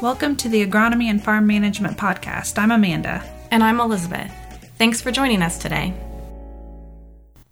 [0.00, 2.56] Welcome to the Agronomy and Farm Management Podcast.
[2.56, 3.22] I'm Amanda.
[3.50, 4.32] And I'm Elizabeth.
[4.78, 5.92] Thanks for joining us today.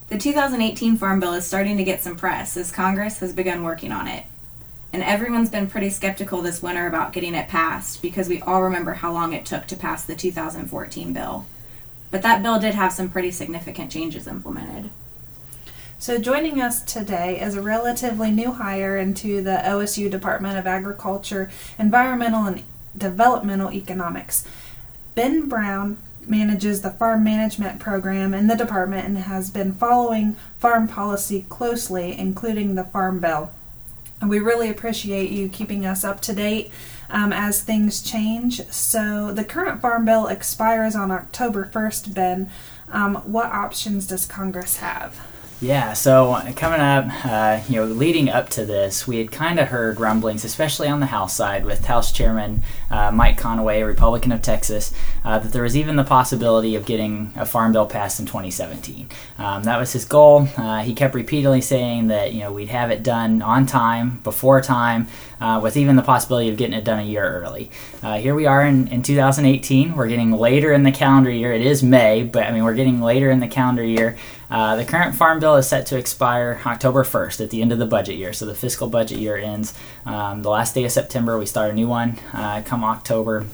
[0.07, 3.93] The 2018 Farm Bill is starting to get some press as Congress has begun working
[3.93, 4.25] on it.
[4.95, 8.95] And everyone's been pretty skeptical this winter about getting it passed because we all remember
[8.95, 11.45] how long it took to pass the 2014 bill.
[12.11, 14.89] But that bill did have some pretty significant changes implemented.
[16.01, 21.51] So, joining us today is a relatively new hire into the OSU Department of Agriculture,
[21.77, 22.63] Environmental, and
[22.97, 24.45] Developmental Economics.
[25.17, 30.87] Ben Brown manages the farm management program in the department and has been following farm
[30.87, 33.51] policy closely, including the Farm Bill.
[34.21, 36.71] And we really appreciate you keeping us up to date
[37.11, 38.65] um, as things change.
[38.69, 42.51] So, the current Farm Bill expires on October 1st, Ben.
[42.89, 45.21] Um, what options does Congress have?
[45.61, 49.59] Yeah, so uh, coming up, uh, you know, leading up to this, we had kind
[49.59, 52.63] of heard rumblings, especially on the House side, with House Chairman
[52.93, 54.95] uh, Mike Conaway, Republican of Texas,
[55.25, 59.09] uh, that there was even the possibility of getting a farm bill passed in 2017.
[59.39, 60.47] Um, that was his goal.
[60.57, 64.61] Uh, he kept repeatedly saying that you know we'd have it done on time, before
[64.61, 65.09] time,
[65.41, 67.69] uh, with even the possibility of getting it done a year early.
[68.21, 69.97] here we are in, in 2018.
[69.97, 71.53] We're getting later in the calendar year.
[71.53, 74.17] It is May, but I mean we're getting later in the calendar year.
[74.51, 77.79] Uh, the current farm bill is set to expire October 1st at the end of
[77.79, 78.33] the budget year.
[78.33, 79.75] So the fiscal budget year ends
[80.07, 81.39] um, the last day of September.
[81.39, 83.47] We start a new one uh, come October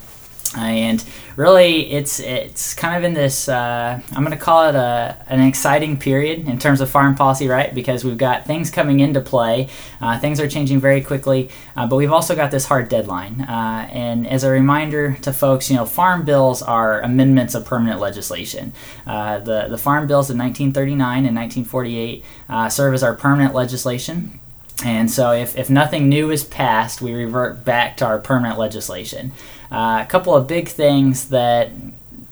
[0.56, 1.04] and
[1.36, 5.40] really it's it's kind of in this uh, i'm going to call it a, an
[5.40, 7.74] exciting period in terms of farm policy right?
[7.74, 9.68] Because we've got things coming into play.
[10.00, 13.40] Uh, things are changing very quickly uh, but we've also got this hard deadline.
[13.42, 18.00] Uh, and as a reminder to folks you know farm bills are amendments of permanent
[18.00, 18.72] legislation.
[19.06, 24.40] Uh, the, the farm bills of 1939 and 1948 uh, serve as our permanent legislation.
[24.84, 29.32] And so, if, if nothing new is passed, we revert back to our permanent legislation.
[29.74, 31.68] Uh, a couple of big things that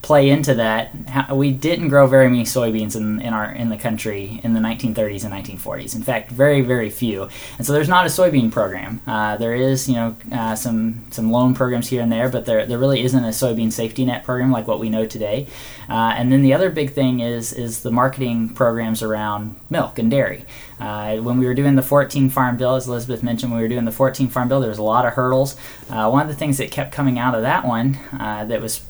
[0.02, 1.32] play into that.
[1.32, 5.24] We didn't grow very many soybeans in, in our in the country in the 1930s
[5.24, 5.94] and 1940s.
[5.94, 7.28] In fact, very very few.
[7.56, 9.00] And so there's not a soybean program.
[9.06, 12.66] Uh, there is you know uh, some some loan programs here and there, but there
[12.66, 15.46] there really isn't a soybean safety net program like what we know today.
[15.88, 20.10] Uh, and then the other big thing is is the marketing programs around milk and
[20.10, 20.44] dairy.
[20.80, 23.68] Uh, when we were doing the 14 farm bill, as Elizabeth mentioned, when we were
[23.68, 25.56] doing the 14 farm bill, there was a lot of hurdles.
[25.88, 28.84] Uh, one of the things that kept coming out of that one uh, that was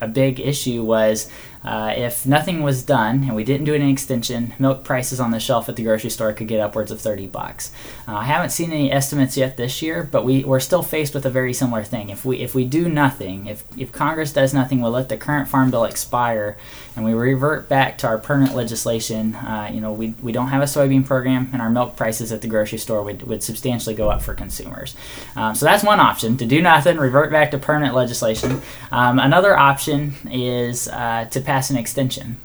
[0.00, 1.30] a big issue was
[1.66, 5.40] uh, if nothing was done and we didn't do any extension, milk prices on the
[5.40, 7.72] shelf at the grocery store could get upwards of 30 bucks.
[8.06, 11.26] Uh, I haven't seen any estimates yet this year, but we, we're still faced with
[11.26, 12.10] a very similar thing.
[12.10, 15.48] If we if we do nothing, if, if Congress does nothing, we'll let the current
[15.48, 16.56] farm bill expire
[16.94, 19.34] and we revert back to our permanent legislation.
[19.34, 22.40] Uh, you know, we, we don't have a soybean program and our milk prices at
[22.40, 24.96] the grocery store would, would substantially go up for consumers.
[25.34, 28.62] Um, so that's one option to do nothing, revert back to permanent legislation.
[28.90, 32.36] Um, another option is uh, to pass pass an extension.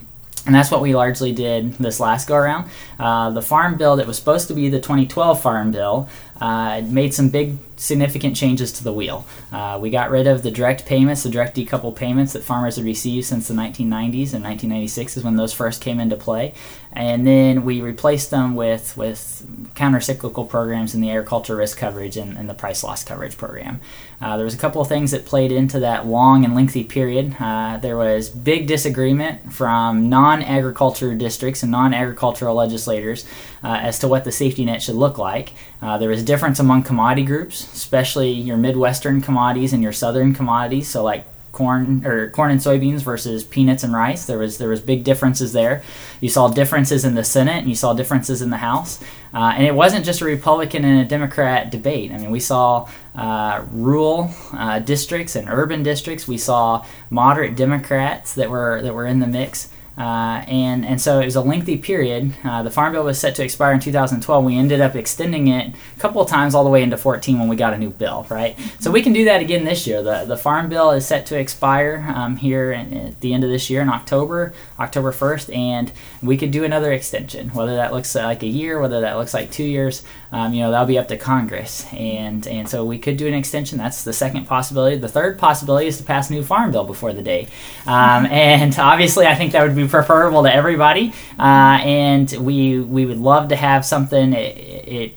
[0.45, 2.69] And that's what we largely did this last go around.
[2.97, 6.07] Uh, the farm bill that was supposed to be the 2012 farm bill
[6.39, 9.25] uh, made some big significant changes to the wheel.
[9.51, 12.85] Uh, we got rid of the direct payments, the direct decoupled payments that farmers had
[12.85, 16.53] received since the 1990s and 1996 is when those first came into play,
[16.93, 22.37] and then we replaced them with with countercyclical programs in the agriculture risk coverage and,
[22.37, 23.79] and the price loss coverage program.
[24.21, 27.35] Uh, there was a couple of things that played into that long and lengthy period.
[27.39, 33.25] Uh, there was big disagreement from non-agriculture districts and non-agricultural legislators
[33.63, 35.53] uh, as to what the safety net should look like.
[35.81, 40.87] Uh, there was difference among commodity groups, especially your Midwestern commodities and your Southern commodities.
[40.87, 44.25] So like corn or corn and soybeans versus peanuts and rice.
[44.25, 45.83] There was there was big differences there.
[46.19, 49.01] You saw differences in the Senate and you saw differences in the House.
[49.33, 52.11] Uh, and it wasn't just a Republican and a Democrat debate.
[52.11, 56.27] I mean, we saw uh, rural uh, districts and urban districts.
[56.27, 59.69] We saw moderate Democrats that were that were in the mix.
[59.97, 62.33] Uh, and and so it was a lengthy period.
[62.43, 64.43] Uh, the farm bill was set to expire in 2012.
[64.43, 67.49] We ended up extending it a couple of times all the way into 14 when
[67.49, 68.57] we got a new bill, right?
[68.79, 70.01] So we can do that again this year.
[70.01, 73.49] The the farm bill is set to expire um, here in, at the end of
[73.49, 75.91] this year in October, October 1st, and
[76.23, 77.49] we could do another extension.
[77.49, 80.71] Whether that looks like a year, whether that looks like two years, um, you know,
[80.71, 81.85] that'll be up to Congress.
[81.93, 83.77] And and so we could do an extension.
[83.77, 84.95] That's the second possibility.
[84.95, 87.49] The third possibility is to pass a new farm bill before the day.
[87.85, 91.13] Um, and obviously, I think that would be preferable to everybody.
[91.39, 94.33] Uh, and we we would love to have something.
[94.33, 95.15] It, it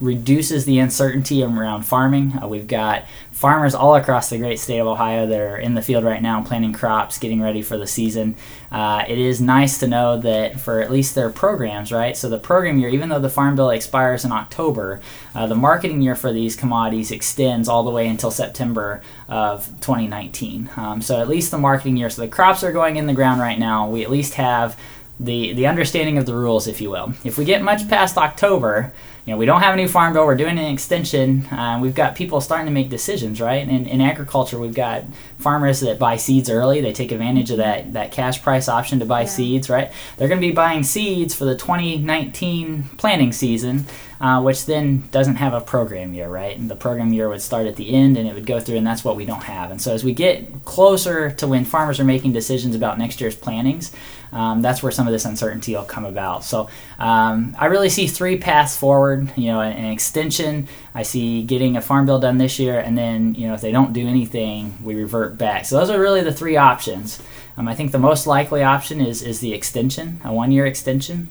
[0.00, 2.38] reduces the uncertainty around farming.
[2.42, 5.82] Uh, we've got farmers all across the great state of Ohio that are in the
[5.82, 8.34] field right now planting crops, getting ready for the season.
[8.72, 12.16] Uh, it is nice to know that for at least their programs, right?
[12.16, 15.00] So the program year, even though the Farm Bill expires in October,
[15.34, 20.70] uh, the marketing year for these commodities extends all the way until September of 2019.
[20.76, 23.42] Um, so at least the marketing year, so the crops are going in the ground
[23.42, 23.90] right now.
[23.90, 24.80] We at least have
[25.20, 27.12] the the understanding of the rules, if you will.
[27.24, 28.92] If we get much past October,
[29.24, 30.26] you know, we don't have a new farm bill.
[30.26, 31.46] We're doing an extension.
[31.46, 33.66] Uh, we've got people starting to make decisions, right?
[33.66, 35.04] In, in agriculture, we've got
[35.38, 36.80] farmers that buy seeds early.
[36.80, 39.28] They take advantage of that that cash price option to buy yeah.
[39.28, 39.92] seeds, right?
[40.16, 43.86] They're going to be buying seeds for the 2019 planting season
[44.22, 46.56] uh, which then doesn't have a program year, right?
[46.56, 48.86] And the program year would start at the end and it would go through, and
[48.86, 49.72] that's what we don't have.
[49.72, 53.34] And so as we get closer to when farmers are making decisions about next year's
[53.34, 53.90] plantings,
[54.30, 56.44] um, that's where some of this uncertainty will come about.
[56.44, 56.70] So
[57.00, 59.32] um, I really see three paths forward.
[59.36, 60.68] You know, an, an, extension.
[60.94, 63.72] I see getting a farm bill done this year, and then you know if they
[63.72, 65.64] don't do anything, we revert back.
[65.64, 67.20] So those are really the three options.
[67.56, 71.28] Um, I think the most likely option is is the extension, a one year extension,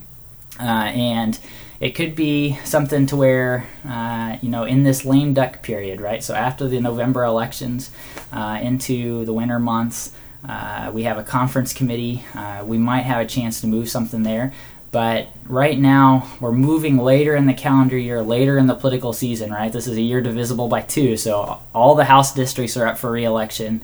[0.60, 1.40] uh, and
[1.82, 6.24] it could be something to where uh, you know in this lame duck period right?
[6.24, 7.92] So after the november elections
[8.32, 10.12] uh, into the winter months
[10.48, 14.24] uh, we have a conference committee uh, we might have a chance to move something
[14.24, 14.54] there.
[14.92, 19.52] But right now we're moving later in the calendar year later in the political season
[19.52, 19.74] right?
[19.74, 23.10] This is a year divisible by two so all the house districts are up for
[23.10, 23.82] reelection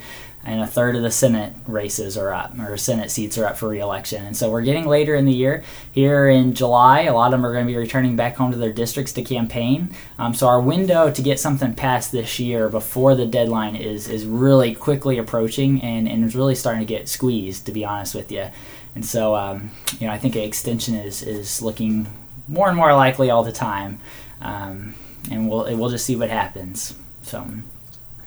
[0.47, 3.67] and a third of the Senate races are up, or Senate seats are up for
[3.67, 4.25] reelection.
[4.25, 5.61] And so we're getting later in the year.
[5.91, 8.57] Here in July, a lot of them are going to be returning back home to
[8.57, 9.93] their districts to campaign.
[10.17, 14.25] Um, so our window to get something passed this year before the deadline is is
[14.25, 18.31] really quickly approaching, and and is really starting to get squeezed, to be honest with
[18.31, 18.47] you.
[18.95, 22.07] And so, um, you know, I think an extension is is looking
[22.47, 23.99] more and more likely all the time,
[24.39, 24.95] um,
[25.29, 26.95] and we'll we'll just see what happens.
[27.21, 27.45] So.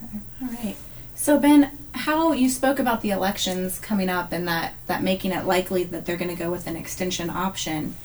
[0.05, 0.19] Okay.
[0.43, 0.77] All right.
[1.15, 5.45] So Ben, how you spoke about the elections coming up and that that making it
[5.45, 7.97] likely that they're going to go with an extension option,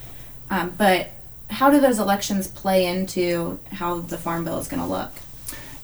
[0.49, 1.09] um, but
[1.49, 5.11] how do those elections play into how the farm bill is going to look?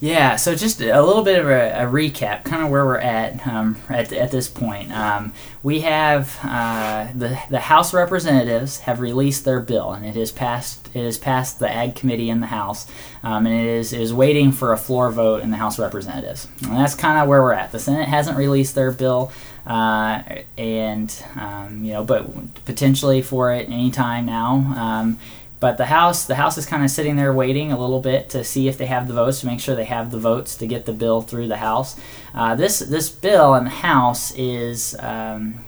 [0.01, 3.45] Yeah, so just a little bit of a, a recap, kind of where we're at
[3.45, 4.91] um, at, at this point.
[4.91, 5.31] Um,
[5.61, 10.89] we have uh, the the House representatives have released their bill, and it has passed.
[10.95, 12.87] It has passed the Ag Committee in the House,
[13.21, 16.47] um, and it is is waiting for a floor vote in the House representatives.
[16.63, 17.71] And that's kind of where we're at.
[17.71, 19.31] The Senate hasn't released their bill,
[19.67, 20.23] uh,
[20.57, 25.15] and um, you know, but potentially for it anytime now.
[25.61, 28.43] But the House, the House is kind of sitting there waiting a little bit to
[28.43, 30.85] see if they have the votes to make sure they have the votes to get
[30.85, 31.95] the bill through the House.
[32.33, 34.97] Uh, this this bill in the House is.
[34.99, 35.63] Um,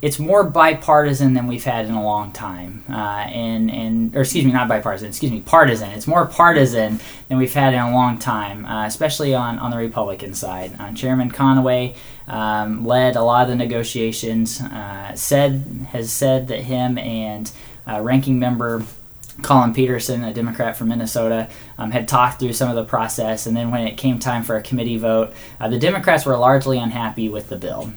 [0.00, 4.44] it's more bipartisan than we've had in a long time, uh, and and or excuse
[4.44, 5.90] me, not bipartisan, excuse me, partisan.
[5.92, 9.78] It's more partisan than we've had in a long time, uh, especially on on the
[9.78, 10.78] Republican side.
[10.78, 11.96] Uh, Chairman Conaway
[12.28, 14.60] um, led a lot of the negotiations.
[14.60, 17.50] Uh, said has said that him and
[17.86, 18.82] uh, ranking member
[19.42, 23.56] Collin Peterson, a Democrat from Minnesota, um, had talked through some of the process, and
[23.56, 27.28] then when it came time for a committee vote, uh, the Democrats were largely unhappy
[27.28, 27.92] with the bill.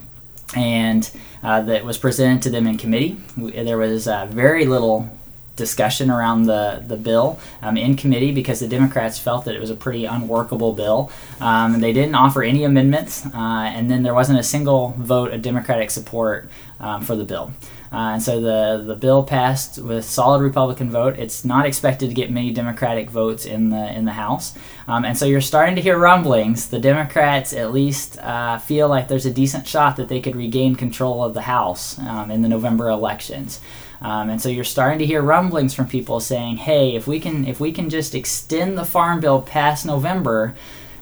[0.56, 1.10] And
[1.44, 3.18] uh, that was presented to them in committee.
[3.36, 5.10] There was uh, very little
[5.58, 9.70] discussion around the, the bill um, in committee because the Democrats felt that it was
[9.70, 11.12] a pretty unworkable bill.
[11.42, 15.42] Um, they didn't offer any amendments, uh, and then there wasn't a single vote of
[15.42, 16.50] Democratic support
[16.80, 17.52] um, for the bill.
[17.92, 21.18] Uh, and so the, the bill passed with solid Republican vote.
[21.18, 24.54] It's not expected to get many Democratic votes in the in the House,
[24.88, 26.70] um, and so you're starting to hear rumblings.
[26.70, 30.76] The Democrats at least uh, feel like there's a decent shot that they could regain
[30.76, 33.62] control of the House um, in the November elections.
[34.02, 37.48] Um, and so you're starting to hear rumblings from people saying, "Hey, if we can
[37.48, 40.56] if we can just extend the farm bill past November."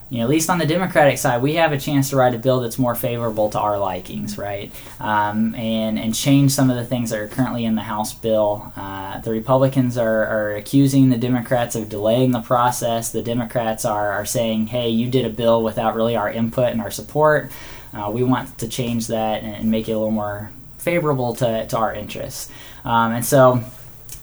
[0.10, 2.38] You know, at least on the Democratic side, we have a chance to write a
[2.38, 4.72] bill that's more favorable to our likings, right?
[5.00, 8.72] Um, and and change some of the things that are currently in the House bill.
[8.76, 13.12] Uh, the Republicans are, are accusing the Democrats of delaying the process.
[13.12, 16.82] The Democrats are, are saying, hey, you did a bill without really our input and
[16.82, 17.52] our support.
[17.92, 21.66] Uh, we want to change that and, and, make it a little more favorable to,
[21.68, 22.52] to our interests.
[22.84, 23.64] Um, and so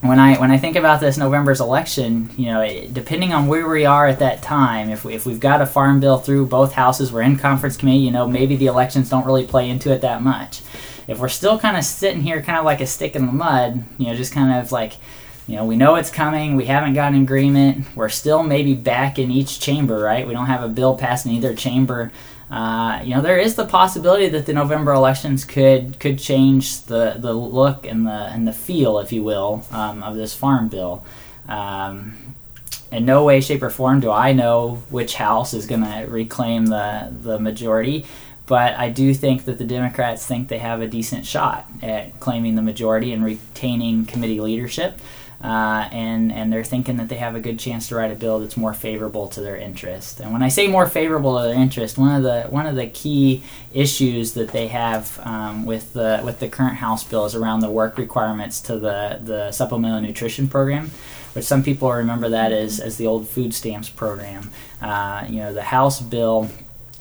[0.02, 3.86] when I when I think about this November's election, you know, depending on where we
[3.86, 7.12] are at that time, if we, if we've got a farm bill through both houses,
[7.12, 10.20] we're in conference committee, you know, maybe the elections don't really play into it that
[10.20, 10.62] much.
[11.06, 13.84] If we're still kind of sitting here, kind of like a stick in the mud,
[13.96, 14.94] you know, just kind of like,
[15.46, 19.20] you know, we know it's coming, we haven't got an agreement, we're still maybe back
[19.20, 20.26] in each chamber, right?
[20.26, 22.10] We don't have a bill passed in either chamber
[22.52, 27.14] uh, you know, there is the possibility that the November elections could could change the,
[27.16, 31.02] the look and the and the feel, if you will, um, of this farm bill.
[31.48, 32.34] Um,
[32.90, 36.66] in no way, shape, or form do I know which house is going to reclaim
[36.66, 38.04] the the majority.
[38.44, 42.54] But I do think that the Democrats think they have a decent shot at claiming
[42.54, 44.98] the majority and retaining committee leadership.
[45.42, 48.38] Uh, and and they're thinking that they have a good chance to write a bill
[48.38, 50.20] that's more favorable to their interest.
[50.20, 52.86] And when I say more favorable to their interest, one of the one of the
[52.86, 53.42] key
[53.74, 57.70] issues that they have um, with the with the current House bill is around the
[57.70, 60.92] work requirements to the the supplemental nutrition program,
[61.32, 64.50] which some people remember that as as the old food stamps program.
[64.80, 66.50] Uh, you know, the House bill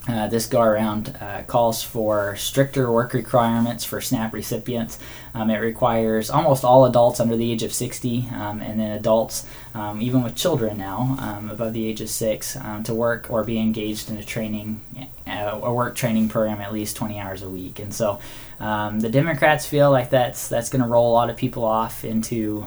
[0.07, 4.97] uh, this go around uh, calls for stricter work requirements for SNAP recipients.
[5.33, 9.45] Um, it requires almost all adults under the age of 60, um, and then adults,
[9.73, 13.43] um, even with children now um, above the age of six, um, to work or
[13.43, 14.81] be engaged in a training,
[15.27, 17.79] uh, a work training program at least 20 hours a week.
[17.79, 18.19] And so
[18.59, 22.05] um, the Democrats feel like that's that's going to roll a lot of people off
[22.05, 22.65] into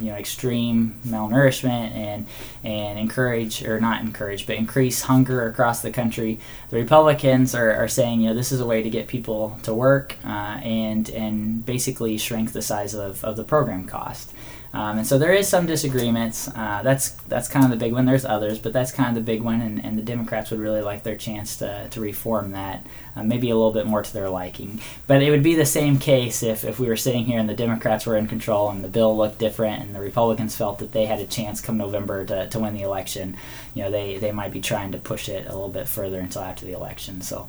[0.00, 2.26] you know extreme malnourishment and
[2.64, 6.40] and encourage or not encourage but increase hunger across the country.
[6.70, 9.72] The Republicans are, are saying you know this is a way to get people to
[9.72, 14.32] work uh, and and basically shrink the size of, of the program cost.
[14.72, 16.46] Um, and so there is some disagreements.
[16.46, 18.06] Uh, that's that's kind of the big one.
[18.06, 19.60] There's others, but that's kind of the big one.
[19.60, 22.86] And, and the Democrats would really like their chance to, to reform that,
[23.16, 24.80] uh, maybe a little bit more to their liking.
[25.08, 27.54] But it would be the same case if, if we were sitting here and the
[27.54, 31.06] Democrats were in control and the bill looked different and the Republicans felt that they
[31.06, 33.36] had a chance come November to, to win the election.
[33.74, 36.42] You know, they, they might be trying to push it a little bit further until
[36.42, 37.22] after the election.
[37.22, 37.48] So,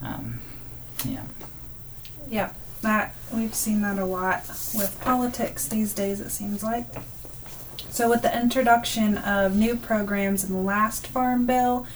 [0.00, 0.40] um,
[1.04, 1.24] yeah.
[2.30, 2.52] Yeah
[2.82, 6.86] that we've seen that a lot with politics these days it seems like.
[7.90, 11.86] So with the introduction of new programs in the last farm bill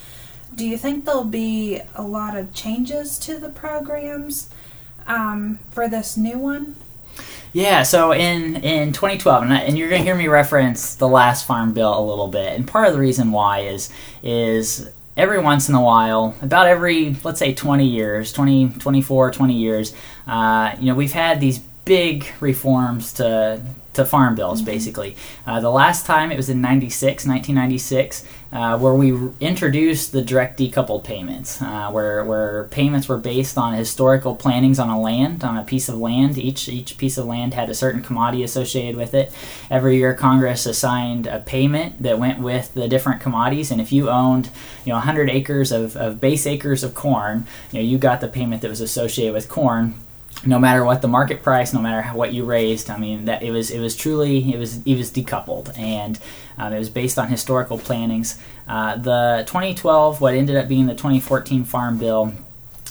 [0.57, 4.49] do you think there'll be a lot of changes to the programs
[5.07, 6.77] um, for this new one?
[7.53, 11.09] Yeah, so in in 2012, and, I, and you're going to hear me reference the
[11.09, 13.91] last farm bill a little bit, and part of the reason why is
[14.23, 19.55] is every once in a while, about every, let's say 20 years, 20, 24, 20
[19.55, 19.95] years,
[20.27, 23.63] uh, you know, we've had these big reforms to
[23.97, 24.71] to farm bills, mm-hmm.
[24.71, 25.17] basically.
[25.47, 30.59] Uh, the last time it was in 96, 1996, uh, where we introduced the direct
[30.59, 35.57] decoupled payments, uh, where, where payments were based on historical plantings on a land, on
[35.57, 36.39] a piece of land.
[36.39, 39.33] Each, each piece of land had a certain commodity associated with it.
[39.71, 44.09] Every year, Congress assigned a payment that went with the different commodities, and if you
[44.09, 44.51] owned
[44.85, 48.29] you know 100 acres of, of base acres of corn, you know, you got the
[48.29, 49.95] payment that was associated with corn
[50.47, 53.51] no matter what the market price, no matter what you raised, I mean that it
[53.51, 56.19] was it was truly it was it was decoupled and
[56.59, 58.41] um, it was based on historical plannings.
[58.69, 62.33] Uh, the 2012, what ended up being the 2014 Farm Bill,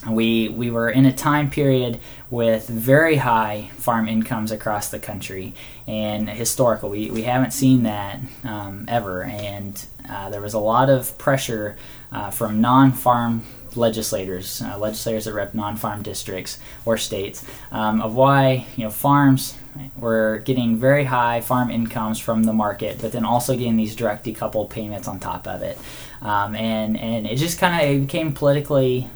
[0.10, 5.54] we we were in a time period with very high farm incomes across the country
[5.88, 6.90] and historical.
[6.90, 11.78] We we haven't seen that um, ever, and uh, there was a lot of pressure
[12.12, 13.44] uh, from non-farm
[13.78, 19.56] legislators, uh, legislators that rep non-farm districts or states, um, of why you know farms
[19.98, 24.26] were getting very high farm incomes from the market, but then also getting these direct
[24.26, 25.78] decoupled payments on top of it,
[26.22, 29.10] um, and and it just kind of became politically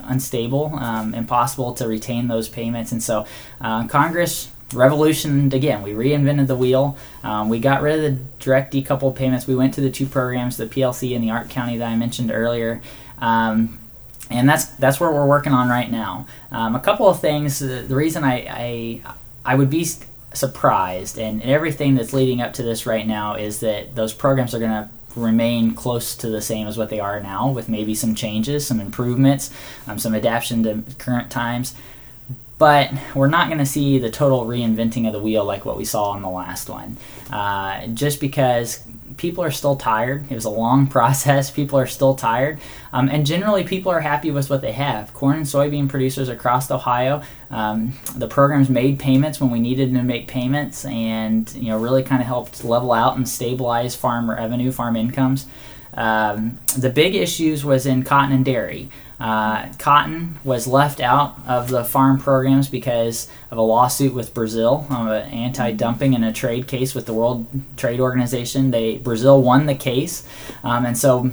[0.00, 3.26] unstable, um, impossible to retain those payments, and so
[3.60, 5.82] uh, Congress revolution again.
[5.82, 6.96] We reinvented the wheel.
[7.22, 9.46] Um, we got rid of the direct decoupled payments.
[9.46, 12.30] We went to the two programs, the PLC and the ARC County that I mentioned
[12.30, 12.80] earlier.
[13.18, 13.78] Um,
[14.30, 16.26] and that's that's where we're working on right now.
[16.50, 17.58] Um, a couple of things.
[17.58, 19.02] The, the reason I, I,
[19.44, 19.86] I would be
[20.32, 24.58] surprised, and everything that's leading up to this right now is that those programs are
[24.58, 28.14] going to remain close to the same as what they are now, with maybe some
[28.14, 29.50] changes, some improvements,
[29.86, 31.74] um, some adaptation to current times.
[32.58, 35.84] But we're not going to see the total reinventing of the wheel like what we
[35.84, 36.96] saw on the last one,
[37.30, 38.82] uh, just because
[39.18, 40.30] people are still tired.
[40.30, 41.50] It was a long process.
[41.50, 42.58] People are still tired.
[42.92, 45.12] Um, and generally, people are happy with what they have.
[45.12, 50.02] Corn and soybean producers across Ohio, um, the programs made payments when we needed to
[50.02, 54.72] make payments and you know really kind of helped level out and stabilize farm revenue,
[54.72, 55.46] farm incomes.
[55.94, 58.88] Um, the big issues was in cotton and dairy.
[59.20, 64.86] Uh, cotton was left out of the farm programs because of a lawsuit with Brazil,
[64.90, 67.46] um, an anti-dumping and a trade case with the World
[67.76, 68.70] Trade Organization.
[68.70, 70.26] They Brazil won the case,
[70.62, 71.32] um, and so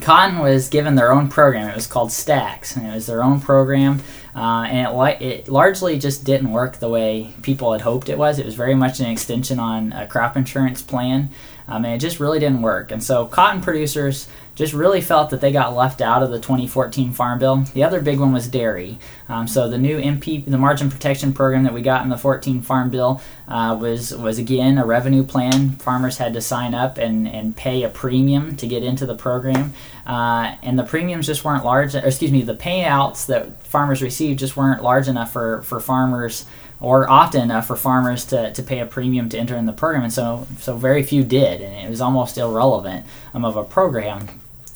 [0.00, 1.68] cotton was given their own program.
[1.68, 4.02] It was called STAX, and it was their own program.
[4.34, 8.38] Uh, and it, it largely just didn't work the way people had hoped it was.
[8.38, 11.28] It was very much an extension on a crop insurance plan,
[11.68, 12.90] um, and it just really didn't work.
[12.90, 17.12] And so, cotton producers just really felt that they got left out of the 2014
[17.12, 17.64] Farm Bill.
[17.72, 18.98] The other big one was dairy.
[19.28, 22.60] Um, so the new MP, the margin protection program that we got in the 14
[22.60, 25.70] Farm Bill, uh, was was again a revenue plan.
[25.76, 29.72] Farmers had to sign up and, and pay a premium to get into the program,
[30.06, 31.94] uh, and the premiums just weren't large.
[31.94, 36.44] Excuse me, the payouts that farmers received just weren't large enough for for farmers
[36.82, 40.02] or often enough for farmers to, to pay a premium to enter in the program,
[40.02, 44.28] and so so very few did, and it was almost irrelevant um, of a program.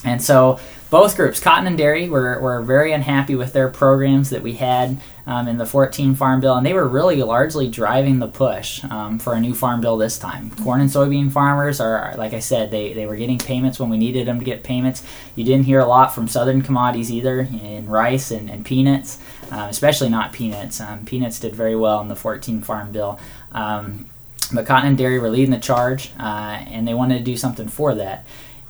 [0.04, 4.42] And so both groups, cotton and dairy, were, were very unhappy with their programs that
[4.42, 8.28] we had um, in the 14 Farm Bill, and they were really largely driving the
[8.28, 10.50] push um, for a new Farm Bill this time.
[10.62, 13.98] Corn and soybean farmers are, like I said, they, they were getting payments when we
[13.98, 15.02] needed them to get payments.
[15.34, 19.18] You didn't hear a lot from southern commodities either, in rice and, and peanuts,
[19.50, 20.80] um, especially not peanuts.
[20.80, 23.18] Um, peanuts did very well in the 14 Farm Bill.
[23.52, 24.06] Um,
[24.52, 27.68] but cotton and dairy were leading the charge, uh, and they wanted to do something
[27.68, 28.24] for that.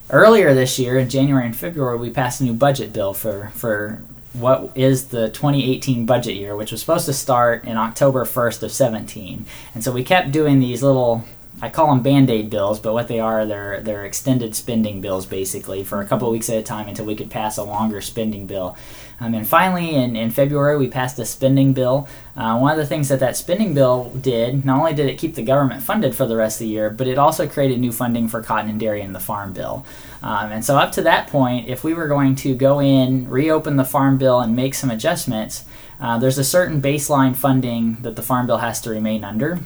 [0.08, 4.02] Earlier this year, in January and February, we passed a new budget bill for, for
[4.32, 8.72] what is the 2018 budget year, which was supposed to start in October 1st of
[8.72, 9.44] 17.
[9.74, 11.24] And so we kept doing these little
[11.60, 15.84] I call them band-aid bills, but what they are, they're they're extended spending bills basically
[15.84, 18.76] for a couple weeks at a time until we could pass a longer spending bill.
[19.18, 22.06] Um, and finally, in, in February, we passed a spending bill.
[22.36, 25.34] Uh, one of the things that that spending bill did, not only did it keep
[25.34, 28.28] the government funded for the rest of the year, but it also created new funding
[28.28, 29.86] for cotton and dairy in the farm bill.
[30.22, 33.76] Um, and so up to that point, if we were going to go in, reopen
[33.76, 35.64] the farm bill, and make some adjustments,
[35.98, 39.60] uh, there's a certain baseline funding that the farm bill has to remain under.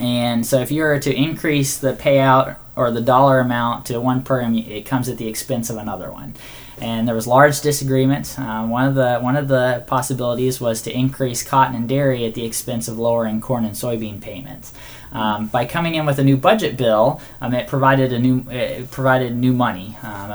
[0.00, 4.22] And so if you were to increase the payout or the dollar amount to one
[4.22, 6.34] program, it comes at the expense of another one.
[6.82, 8.36] And there was large disagreement.
[8.36, 12.34] Uh, one of the one of the possibilities was to increase cotton and dairy at
[12.34, 14.74] the expense of lowering corn and soybean payments.
[15.12, 18.90] Um, by coming in with a new budget bill, um, it provided a new it
[18.90, 20.32] provided new money, um,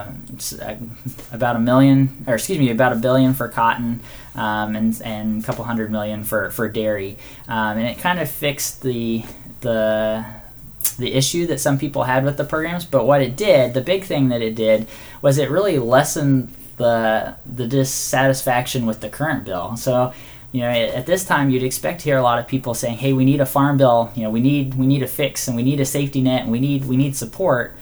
[0.62, 0.75] uh,
[1.34, 4.00] about a million, or excuse me, about a billion for cotton,
[4.36, 7.18] um, and and a couple hundred million for for dairy,
[7.50, 9.25] um, and it kind of fixed the
[9.62, 10.24] the
[10.98, 12.86] the issue that some people had with the programs.
[12.86, 14.88] But what it did, the big thing that it did,
[15.22, 19.76] was it really lessened the the dissatisfaction with the current bill.
[19.78, 20.14] So
[20.52, 23.14] you know at this time you'd expect to hear a lot of people saying hey
[23.14, 24.12] we need a farm bill.
[24.16, 26.52] You know we need we need a fix and we need a safety net and
[26.52, 27.76] we need we need support.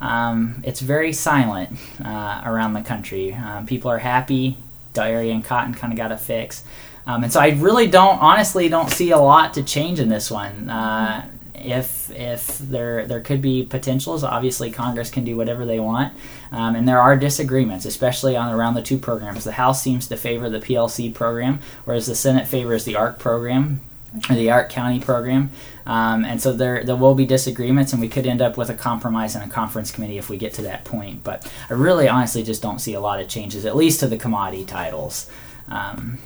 [0.00, 3.32] Um, it's very silent uh, around the country.
[3.34, 4.56] Um, people are happy.
[4.92, 6.64] Dairy and cotton kind of got a fix.
[7.06, 10.30] Um, and so i really don't honestly don't see a lot to change in this
[10.30, 10.70] one.
[10.70, 11.28] Uh,
[11.64, 14.24] if if there there could be potentials.
[14.24, 16.12] Obviously, Congress can do whatever they want,
[16.50, 19.44] um, and there are disagreements, especially on around the two programs.
[19.44, 23.80] The House seems to favor the PLC program, whereas the Senate favors the ARC program
[24.28, 25.50] or the ARC County program.
[25.86, 28.74] Um, and so there there will be disagreements, and we could end up with a
[28.74, 31.24] compromise in a conference committee if we get to that point.
[31.24, 34.18] But I really, honestly, just don't see a lot of changes, at least to the
[34.18, 35.30] commodity titles.
[35.68, 36.18] Um,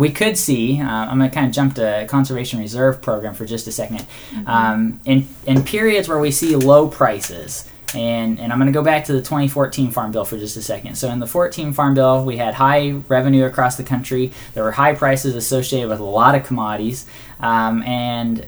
[0.00, 0.80] we could see.
[0.80, 4.00] Uh, I'm going to kind of jump to conservation reserve program for just a 2nd
[4.00, 4.48] mm-hmm.
[4.48, 7.68] um, in in periods where we see low prices.
[7.92, 10.62] And, and I'm going to go back to the 2014 Farm Bill for just a
[10.62, 10.94] second.
[10.94, 14.32] So, in the 14 Farm Bill, we had high revenue across the country.
[14.54, 17.04] There were high prices associated with a lot of commodities.
[17.40, 18.46] Um, and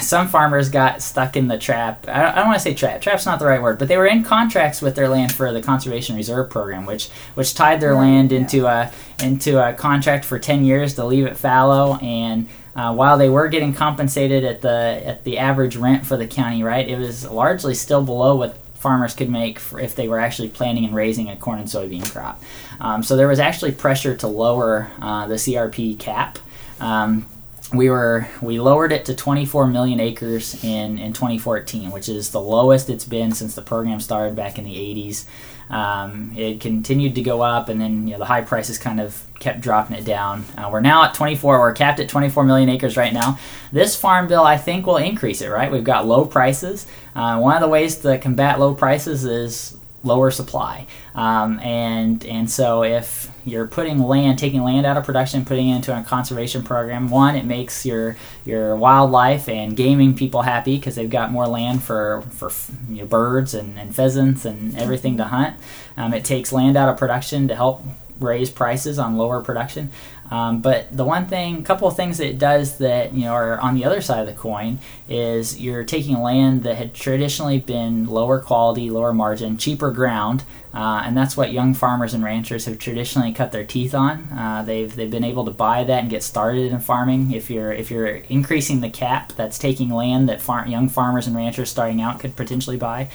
[0.00, 2.06] some farmers got stuck in the trap.
[2.08, 3.00] I don't, don't want to say trap.
[3.00, 5.62] Trap's not the right word, but they were in contracts with their land for the
[5.62, 8.90] conservation reserve program, which which tied their land into a
[9.22, 11.96] into a contract for ten years to leave it fallow.
[11.96, 16.26] And uh, while they were getting compensated at the at the average rent for the
[16.26, 20.48] county, right, it was largely still below what farmers could make if they were actually
[20.48, 22.42] planting and raising a corn and soybean crop.
[22.80, 26.38] Um, so there was actually pressure to lower uh, the CRP cap.
[26.80, 27.26] Um,
[27.72, 32.40] we were we lowered it to 24 million acres in in 2014, which is the
[32.40, 35.24] lowest it's been since the program started back in the 80s.
[35.70, 39.24] Um, it continued to go up, and then you know the high prices kind of
[39.38, 40.44] kept dropping it down.
[40.58, 41.60] Uh, we're now at 24.
[41.60, 43.38] We're capped at 24 million acres right now.
[43.70, 45.48] This farm bill, I think, will increase it.
[45.48, 45.70] Right?
[45.70, 46.86] We've got low prices.
[47.14, 50.86] Uh, one of the ways to combat low prices is lower supply.
[51.14, 55.76] Um, and and so if you're putting land, taking land out of production, putting it
[55.76, 60.94] into a conservation program, one, it makes your your wildlife and gaming people happy because
[60.94, 62.50] they've got more land for for
[62.88, 65.56] you know, birds and, and pheasants and everything to hunt.
[65.96, 67.84] Um, it takes land out of production to help
[68.20, 69.90] raise prices on lower production.
[70.30, 73.58] Um, but the one thing, couple of things that it does that you know are
[73.60, 78.06] on the other side of the coin is you're taking land that had traditionally been
[78.06, 82.78] lower quality, lower margin, cheaper ground, uh, and that's what young farmers and ranchers have
[82.78, 84.28] traditionally cut their teeth on.
[84.32, 87.32] Uh, they've they've been able to buy that and get started in farming.
[87.32, 91.70] If you're if you're increasing the cap, that's taking land that young farmers and ranchers
[91.70, 93.08] starting out could potentially buy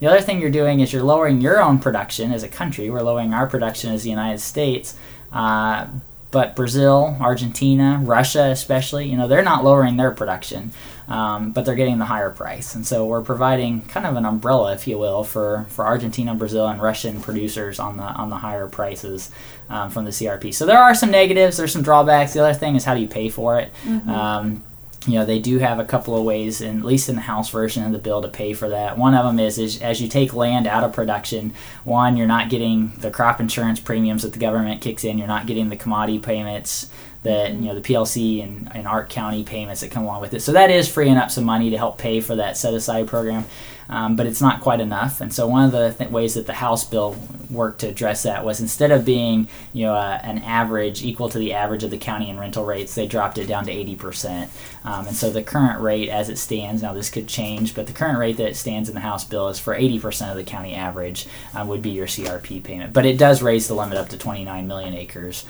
[0.00, 2.88] the other thing you're doing is you're lowering your own production as a country.
[2.88, 4.94] We're lowering our production as the United States.
[5.32, 5.88] Uh,
[6.30, 10.72] but Brazil, Argentina, Russia, especially, you know, they're not lowering their production,
[11.08, 14.74] um, but they're getting the higher price, and so we're providing kind of an umbrella,
[14.74, 18.68] if you will, for, for Argentina, Brazil, and Russian producers on the on the higher
[18.68, 19.30] prices
[19.70, 20.54] um, from the CRP.
[20.54, 22.34] So there are some negatives, there's some drawbacks.
[22.34, 23.72] The other thing is how do you pay for it?
[23.84, 24.10] Mm-hmm.
[24.10, 24.62] Um,
[25.08, 27.50] you know they do have a couple of ways in, at least in the house
[27.50, 28.98] version of the bill to pay for that.
[28.98, 31.52] One of them is, is as you take land out of production
[31.84, 35.46] one you're not getting the crop insurance premiums that the government kicks in you're not
[35.46, 36.90] getting the commodity payments
[37.22, 40.40] that you know the plc and, and ARC county payments that come along with it
[40.40, 43.44] so that is freeing up some money to help pay for that set aside program
[43.90, 45.20] um, but it's not quite enough.
[45.20, 47.16] And so one of the th- ways that the House bill
[47.50, 51.38] worked to address that was instead of being you know uh, an average equal to
[51.38, 54.48] the average of the county and rental rates, they dropped it down to 80%.
[54.84, 57.92] Um, and so the current rate as it stands, now this could change, but the
[57.92, 61.26] current rate that stands in the House bill is for 80% of the county average
[61.54, 62.92] um, would be your CRP payment.
[62.92, 65.46] But it does raise the limit up to 29 million acres.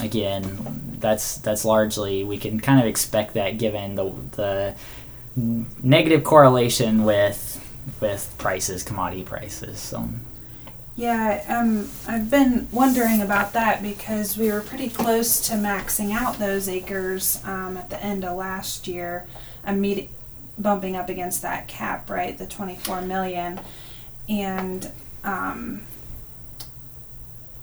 [0.00, 4.74] Again, that's that's largely we can kind of expect that given the the
[5.82, 7.56] negative correlation with
[8.00, 9.78] with prices, commodity prices.
[9.78, 10.08] So.
[10.96, 16.38] Yeah, um, I've been wondering about that because we were pretty close to maxing out
[16.38, 19.26] those acres um, at the end of last year.
[19.64, 19.82] I'm
[20.58, 23.60] bumping up against that cap, right, the 24 million,
[24.28, 24.90] and
[25.24, 25.82] um,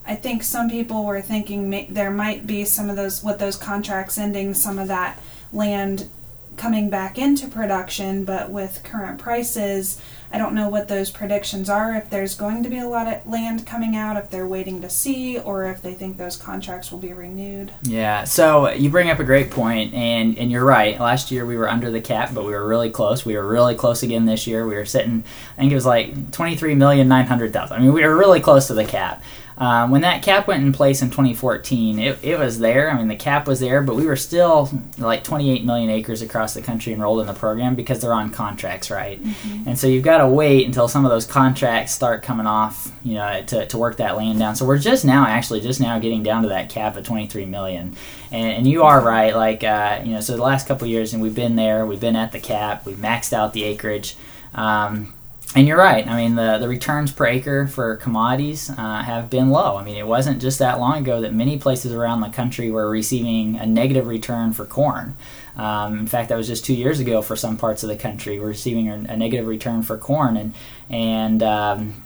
[0.08, 3.58] I think some people were thinking may- there might be some of those with those
[3.58, 5.20] contracts ending, some of that
[5.52, 6.08] land
[6.56, 11.94] coming back into production, but with current prices, I don't know what those predictions are.
[11.94, 14.90] If there's going to be a lot of land coming out, if they're waiting to
[14.90, 17.72] see, or if they think those contracts will be renewed.
[17.84, 21.00] Yeah, so you bring up a great point, and, and you're right.
[21.00, 23.24] Last year we were under the cap, but we were really close.
[23.24, 24.68] We were really close again this year.
[24.68, 25.24] We were sitting,
[25.58, 27.72] I think it was like 23,900,000.
[27.72, 29.24] I mean, we were really close to the cap.
[29.58, 32.92] Um, when that cap went in place in 2014, it, it was there.
[32.92, 36.54] I mean, the cap was there, but we were still like 28 million acres across
[36.54, 39.22] the country enrolled in the program because they're on contracts, right?
[39.22, 39.70] Mm-hmm.
[39.70, 43.16] And so you've got to wait until some of those contracts start coming off, you
[43.16, 44.56] know, to, to work that land down.
[44.56, 47.96] So we're just now, actually, just now getting down to that cap of 23 million.
[48.32, 51.24] And, and you are right, like, uh, you know, so the last couple years, and
[51.24, 54.16] we've been there, we've been at the cap, we've maxed out the acreage.
[54.54, 55.14] Um,
[55.58, 56.08] and you're right.
[56.08, 59.76] I mean, the, the returns per acre for commodities uh, have been low.
[59.78, 62.88] I mean, it wasn't just that long ago that many places around the country were
[62.88, 65.16] receiving a negative return for corn.
[65.56, 68.40] Um, in fact, that was just two years ago for some parts of the country.
[68.40, 70.54] We're receiving a, a negative return for corn, and
[70.92, 72.04] and um,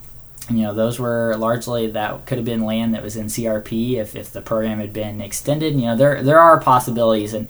[0.50, 4.16] you know those were largely that could have been land that was in CRP if,
[4.16, 5.76] if the program had been extended.
[5.76, 7.50] You know, there there are possibilities, and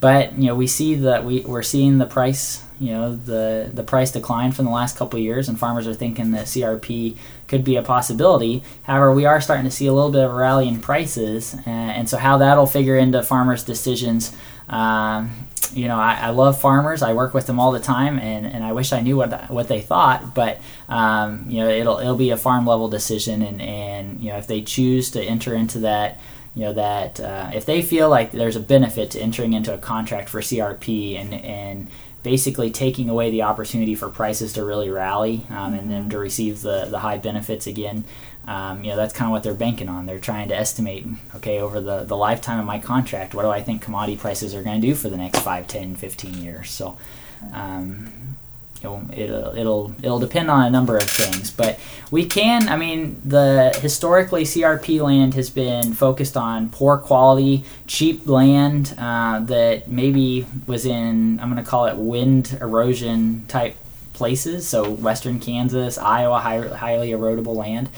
[0.00, 3.82] but you know we see that we we're seeing the price you know the the
[3.82, 7.76] price decline from the last couple years, and farmers are thinking that CRP could be
[7.76, 8.62] a possibility.
[8.84, 11.90] However, we are starting to see a little bit of a rally in prices, and,
[11.90, 14.34] and so how that'll figure into farmers' decisions.
[14.70, 17.02] Um, you know, I, I, love farmers.
[17.02, 19.68] I work with them all the time, and, and I wish I knew what what
[19.68, 20.34] they thought.
[20.34, 20.58] But
[20.88, 24.46] um, you know, it'll it'll be a farm level decision, and and you know, if
[24.46, 26.18] they choose to enter into that
[26.54, 29.78] you know that uh, if they feel like there's a benefit to entering into a
[29.78, 31.88] contract for CRP and and
[32.22, 36.62] basically taking away the opportunity for prices to really rally um, and then to receive
[36.62, 38.04] the, the high benefits again.
[38.46, 40.06] Um, you know, that's kind of what they're banking on.
[40.06, 43.62] They're trying to estimate, okay, over the, the lifetime of my contract, what do I
[43.62, 46.70] think commodity prices are going to do for the next 5, 10, 15 years?
[46.70, 46.98] So,
[47.52, 48.12] um,
[48.82, 51.78] it'll, it'll it'll it'll depend on a number of things but
[52.10, 58.26] we can i mean the historically crp land has been focused on poor quality cheap
[58.26, 63.76] land uh, that maybe was in i'm going to call it wind erosion type
[64.12, 67.88] places so western kansas iowa high, highly erodible land.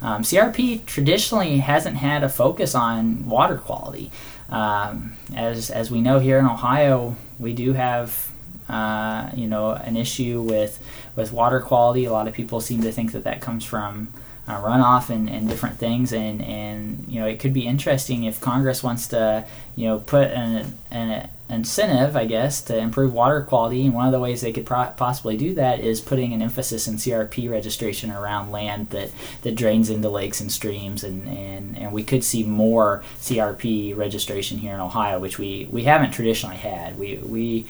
[0.00, 4.10] Um, crp traditionally hasn't had a focus on water quality.
[4.48, 8.31] Um, as as we know here in ohio we do have
[8.72, 10.82] uh, you know, an issue with
[11.14, 12.06] with water quality.
[12.06, 14.12] A lot of people seem to think that that comes from
[14.48, 18.40] uh, runoff and, and different things, and and you know, it could be interesting if
[18.40, 19.44] Congress wants to,
[19.76, 23.84] you know, put an, an incentive, I guess, to improve water quality.
[23.84, 26.88] And one of the ways they could pro- possibly do that is putting an emphasis
[26.88, 29.10] in CRP registration around land that,
[29.42, 31.04] that drains into lakes and streams.
[31.04, 35.84] And, and, and we could see more CRP registration here in Ohio, which we, we
[35.84, 36.98] haven't traditionally had.
[36.98, 37.66] We, we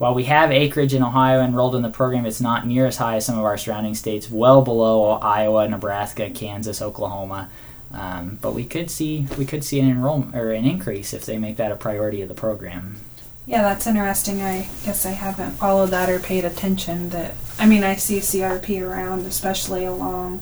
[0.00, 3.16] while we have acreage in Ohio enrolled in the program, it's not near as high
[3.16, 7.50] as some of our surrounding states, well below Iowa, Nebraska, Kansas, Oklahoma.
[7.92, 11.36] Um, but we could see we could see an enrollment or an increase if they
[11.36, 12.96] make that a priority of the program.
[13.44, 14.40] Yeah, that's interesting.
[14.40, 17.10] I guess I haven't followed that or paid attention.
[17.10, 20.40] That I mean, I see CRP around, especially along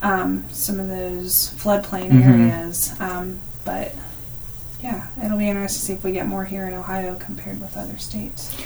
[0.00, 2.24] um, some of those floodplain Mhm.
[2.24, 2.94] areas.
[2.98, 3.36] Um,
[3.66, 3.92] but
[4.82, 7.76] yeah, it'll be interesting to see if we get more here in Ohio compared with
[7.76, 8.56] other states.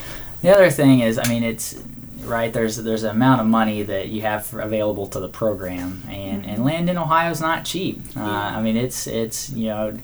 [0.42, 1.76] The other thing is, I mean, it's
[2.22, 2.52] right.
[2.52, 6.46] There's there's an amount of money that you have for, available to the program, and,
[6.46, 8.00] and land in Ohio is not cheap.
[8.16, 9.98] Uh, I mean, it's it's you know,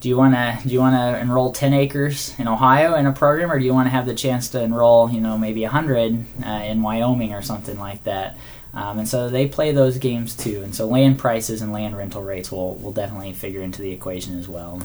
[0.00, 3.12] do you want to do you want to enroll ten acres in Ohio in a
[3.12, 5.70] program, or do you want to have the chance to enroll you know maybe a
[5.70, 8.36] hundred uh, in Wyoming or something like that?
[8.74, 10.62] Um, and so they play those games too.
[10.62, 14.38] And so land prices and land rental rates will will definitely figure into the equation
[14.38, 14.80] as well.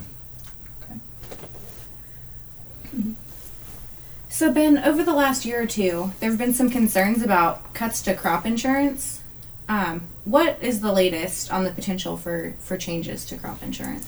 [4.38, 8.04] So, Ben, over the last year or two, there have been some concerns about cuts
[8.04, 9.24] to crop insurance.
[9.68, 14.08] Um, what is the latest on the potential for, for changes to crop insurance?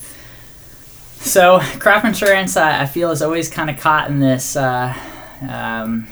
[1.15, 4.56] So crop insurance, I, feel, is always kind of caught in this.
[4.56, 4.94] Uh,
[5.42, 6.06] um,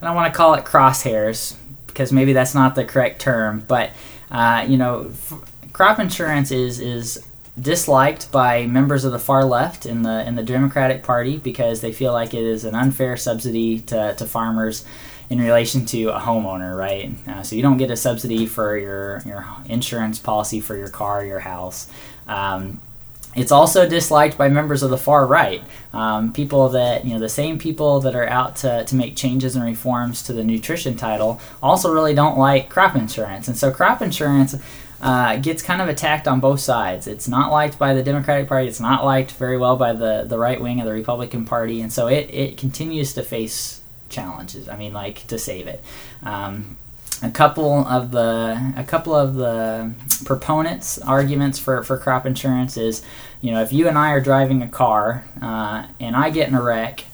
[0.00, 3.90] I don't want to call it crosshairs because maybe that's not the correct term, but
[4.30, 5.34] uh, you know, f-
[5.74, 7.22] crop insurance is is
[7.60, 11.92] disliked by members of the far left in the in the Democratic Party because they
[11.92, 14.84] feel like it is an unfair subsidy to, to farmers
[15.30, 17.14] in relation to a homeowner, right?
[17.28, 21.24] Uh, so you don't get a subsidy for your your insurance policy for your car,
[21.24, 21.88] your house.
[22.26, 22.80] Um,
[23.36, 25.62] it's also disliked by members of the far right.
[25.92, 29.56] Um, people that, you know, the same people that are out to, to make changes
[29.56, 33.48] and reforms to the nutrition title also really don't like crop insurance.
[33.48, 34.54] And so crop insurance
[35.00, 37.06] uh, gets kind of attacked on both sides.
[37.06, 40.38] It's not liked by the Democratic Party, it's not liked very well by the, the
[40.38, 41.80] right wing of the Republican Party.
[41.80, 44.68] And so it, it continues to face challenges.
[44.68, 45.82] I mean, like, to save it.
[46.22, 46.76] Um,
[47.22, 49.92] a couple of the a couple of the
[50.24, 53.02] proponents arguments for, for crop insurance is
[53.40, 56.54] you know if you and I are driving a car uh, and I get in
[56.54, 57.04] a wreck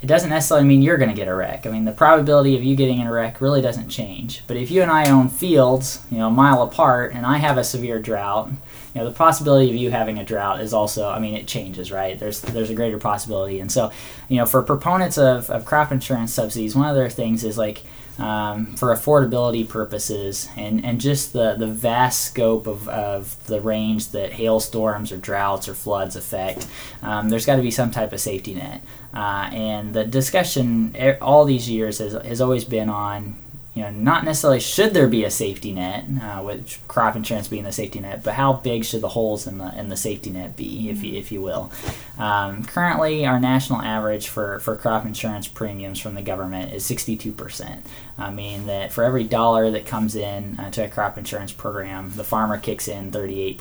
[0.00, 1.66] it doesn't necessarily mean you're going to get a wreck.
[1.66, 4.44] I mean, the probability of you getting in a wreck really doesn't change.
[4.46, 7.58] But if you and I own fields, you know, a mile apart, and I have
[7.58, 8.50] a severe drought,
[8.94, 11.90] you know, the possibility of you having a drought is also, I mean, it changes,
[11.90, 12.18] right?
[12.18, 13.90] There's there's a greater possibility, and so,
[14.28, 17.82] you know, for proponents of, of crop insurance subsidies, one of their things is like
[18.18, 24.08] um, for affordability purposes and, and just the, the vast scope of, of the range
[24.08, 26.66] that hailstorms or droughts or floods affect,
[27.02, 28.82] um, there's got to be some type of safety net.
[29.12, 33.38] Uh, and the discussion all these years has, has always been on
[33.78, 37.62] you know, not necessarily should there be a safety net, uh, with crop insurance being
[37.62, 40.56] the safety net, but how big should the holes in the in the safety net
[40.56, 41.70] be, if you, if you will.
[42.18, 47.78] Um, currently, our national average for, for crop insurance premiums from the government is 62%.
[48.18, 52.12] I mean that for every dollar that comes in uh, to a crop insurance program,
[52.16, 53.56] the farmer kicks in 38%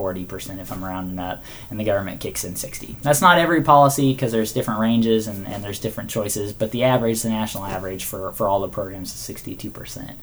[0.00, 2.96] or 40% if I'm rounding up, and the government kicks in 60.
[3.02, 6.84] That's not every policy because there's different ranges and, and there's different choices, but the
[6.84, 10.14] average, the national average for, for all the programs is 62%.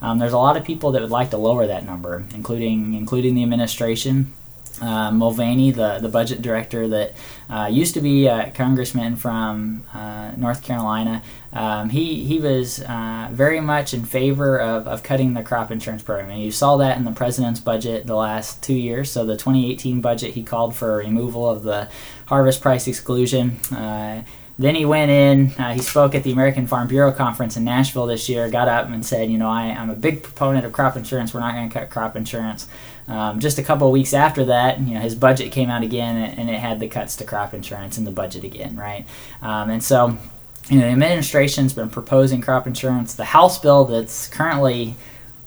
[0.00, 3.34] Um, there's a lot of people that would like to lower that number, including including
[3.34, 4.32] the administration.
[4.80, 7.14] Uh, Mulvaney, the, the budget director that
[7.48, 13.28] uh, used to be a congressman from uh, North Carolina, um, he, he was uh,
[13.30, 16.30] very much in favor of, of cutting the crop insurance program.
[16.30, 19.10] And you saw that in the president's budget the last two years.
[19.10, 21.88] So the 2018 budget, he called for removal of the
[22.26, 23.56] harvest price exclusion.
[23.72, 24.24] Uh,
[24.58, 28.06] then he went in, uh, he spoke at the American Farm Bureau Conference in Nashville
[28.06, 30.96] this year, got up and said, You know, I, I'm a big proponent of crop
[30.96, 31.34] insurance.
[31.34, 32.68] We're not going to cut crop insurance.
[33.06, 36.48] Um, just a couple weeks after that, you know, his budget came out again and
[36.48, 39.06] it had the cuts to crop insurance in the budget again, right?
[39.42, 40.16] Um, and so,
[40.70, 43.14] you know, the administration's been proposing crop insurance.
[43.14, 44.94] The House bill that's currently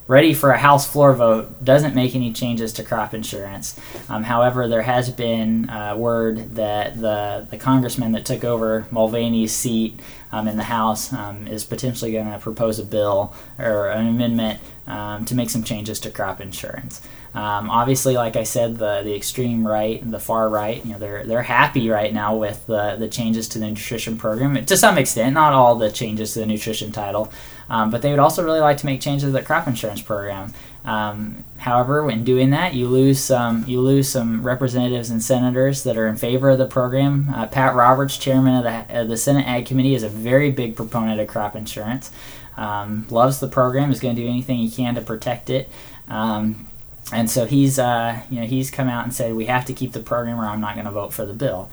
[0.06, 3.78] ready for a House floor vote doesn't make any changes to crop insurance.
[4.08, 9.52] Um, however, there has been uh, word that the, the congressman that took over Mulvaney's
[9.52, 10.00] seat
[10.32, 14.60] um, in the House um, is potentially going to propose a bill or an amendment
[14.86, 17.02] um, to make some changes to crop insurance.
[17.34, 20.98] Um, obviously, like I said, the the extreme right and the far right, you know,
[20.98, 24.96] they're they're happy right now with the the changes to the nutrition program to some
[24.96, 27.30] extent, not all the changes to the nutrition title,
[27.68, 30.52] um, but they would also really like to make changes to the crop insurance program.
[30.84, 35.98] Um, however, when doing that, you lose some you lose some representatives and senators that
[35.98, 37.28] are in favor of the program.
[37.34, 40.76] Uh, Pat Roberts, chairman of the of the Senate Ag Committee, is a very big
[40.76, 42.10] proponent of crop insurance.
[42.56, 43.90] Um, loves the program.
[43.90, 45.68] Is going to do anything he can to protect it.
[46.08, 46.68] Um,
[47.12, 49.92] and so he's uh, you know he's come out and said we have to keep
[49.92, 51.70] the program or I'm not going to vote for the bill.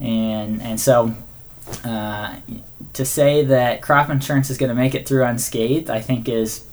[0.00, 1.14] And and so
[1.84, 2.36] uh,
[2.92, 6.64] to say that crop insurance is going to make it through unscathed, I think is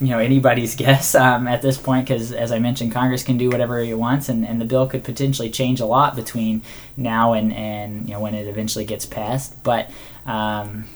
[0.00, 3.48] you know anybody's guess um, at this point because, as I mentioned, Congress can do
[3.48, 6.62] whatever it wants, and, and the bill could potentially change a lot between
[6.96, 9.62] now and and you know when it eventually gets passed.
[9.62, 9.90] But
[10.26, 10.86] um,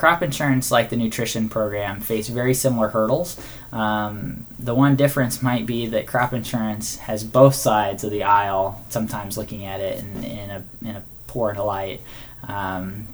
[0.00, 3.38] crop insurance, like the nutrition program, face very similar hurdles.
[3.70, 8.82] Um, the one difference might be that crop insurance has both sides of the aisle
[8.88, 12.00] sometimes looking at it in, in a in a poor light.
[12.48, 13.08] Um,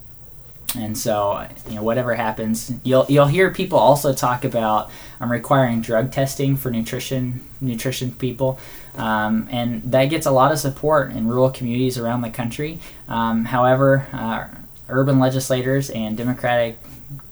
[0.77, 5.81] and so, you know, whatever happens, you'll you'll hear people also talk about um, requiring
[5.81, 8.61] drug testing for nutrition nutrition people,
[8.95, 12.79] um, and that gets a lot of support in rural communities around the country.
[13.09, 14.47] Um, however, uh,
[14.89, 16.79] urban legislators and Democratic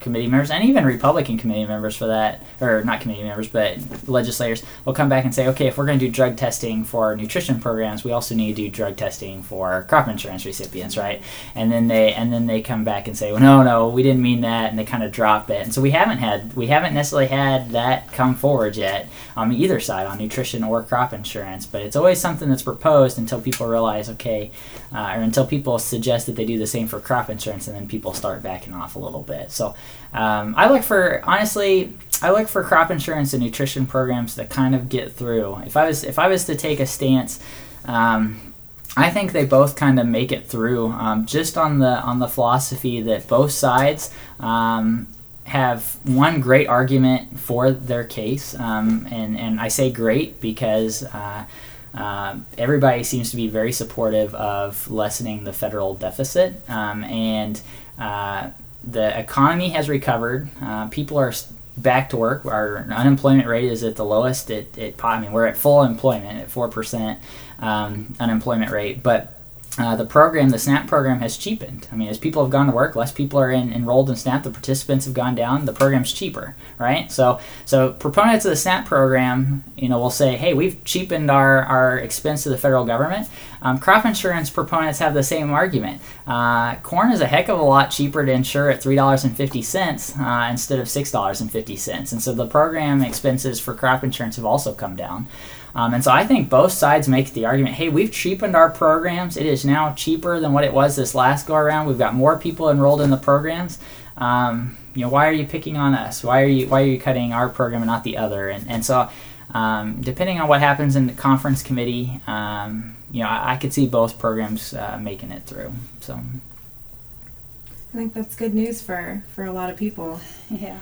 [0.05, 4.63] committee members and even Republican committee members for that, or not committee members, but legislators
[4.85, 7.59] will come back and say, okay, if we're going to do drug testing for nutrition
[7.59, 11.23] programs, we also need to do drug testing for crop insurance recipients, right?
[11.57, 14.23] And then they and then they come back and say, well, no, no, we didn't
[14.23, 15.63] mean that, and they kind of drop it.
[15.65, 19.81] And so we haven't had we haven't necessarily had that come forward yet on either
[19.81, 24.09] side on nutrition or crop insurance, but it's always something that's proposed until people realize,
[24.11, 24.51] okay,
[24.95, 27.89] uh, or until people suggest that they do the same for crop insurance, and then
[27.89, 29.51] people start backing off a little bit.
[29.51, 29.75] So
[30.13, 34.75] um, I look for honestly, I look for crop insurance and nutrition programs that kind
[34.75, 35.59] of get through.
[35.67, 37.43] If I was if I was to take a stance.
[37.87, 38.55] Um,
[38.97, 42.29] I think they both kind of make it through, um, just on the on the
[42.29, 45.09] philosophy that both sides um,
[45.45, 51.45] have one great argument for their case, um, and and I say great because uh,
[51.93, 57.61] uh, everybody seems to be very supportive of lessening the federal deficit, and
[57.99, 58.51] uh,
[58.87, 60.49] the economy has recovered.
[60.61, 61.33] Uh, people are
[61.77, 62.45] back to work.
[62.45, 64.51] Our unemployment rate is at the lowest.
[64.51, 67.19] It, it I mean, we're at full employment at four percent
[67.61, 69.41] um, unemployment rate, but
[69.77, 71.89] uh, the program, the SNAP program, has cheapened.
[71.91, 74.45] I mean, as people have gone to work, less people are in, enrolled in SNAP.
[74.45, 75.65] The participants have gone down.
[75.65, 77.11] The program's cheaper, right?
[77.11, 81.63] So, so proponents of the SNAP program, you know, will say, "Hey, we've cheapened our,
[81.65, 83.29] our expense to the federal government."
[83.63, 86.01] Um, crop insurance proponents have the same argument.
[86.27, 89.37] Uh, corn is a heck of a lot cheaper to insure at three dollars and
[89.37, 93.59] fifty cents uh, instead of six dollars and fifty cents, and so the program expenses
[93.59, 95.27] for crop insurance have also come down.
[95.75, 99.37] Um, and so I think both sides make the argument hey, we've cheapened our programs.
[99.37, 101.87] It is now cheaper than what it was this last go around.
[101.87, 103.79] We've got more people enrolled in the programs.
[104.17, 106.23] Um, you know, why are you picking on us?
[106.23, 108.49] Why are you why are you cutting our program and not the other?
[108.49, 109.09] And, and so,
[109.53, 113.73] um, depending on what happens in the conference committee, um, you know, I, I, could
[113.73, 115.73] see both programs uh, making it through.
[116.01, 120.21] So, I think that's good news for for a lot of people.
[120.51, 120.79] Yeah.